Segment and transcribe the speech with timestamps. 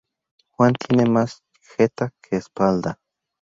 [0.55, 1.43] Juan tiene más
[1.77, 2.97] jeta que espalda